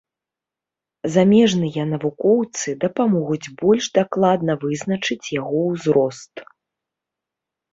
[1.15, 6.35] Замежныя навукоўцы дапамогуць больш дакладна вызначыць яго ўзрост.